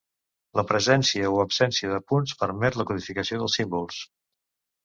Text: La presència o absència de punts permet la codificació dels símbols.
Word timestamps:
La 0.59 0.63
presència 0.71 1.29
o 1.35 1.37
absència 1.43 1.91
de 1.93 2.01
punts 2.13 2.35
permet 2.41 2.81
la 2.81 2.89
codificació 2.93 3.41
dels 3.43 3.59
símbols. 3.63 4.01